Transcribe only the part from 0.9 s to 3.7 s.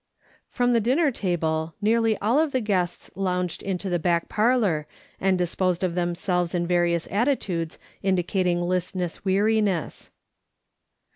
table nearly all of the guests lounged